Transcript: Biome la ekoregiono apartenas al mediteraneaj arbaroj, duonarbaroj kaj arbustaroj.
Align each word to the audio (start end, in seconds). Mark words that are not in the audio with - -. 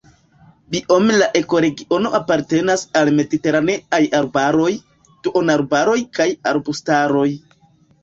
Biome 0.75 1.17
la 1.21 1.27
ekoregiono 1.39 2.13
apartenas 2.21 2.87
al 3.03 3.13
mediteraneaj 3.19 4.03
arbaroj, 4.23 4.73
duonarbaroj 5.31 6.01
kaj 6.21 6.33
arbustaroj. 6.57 7.33